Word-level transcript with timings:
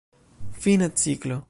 Fina 0.63 0.89
ciklo. 0.95 1.37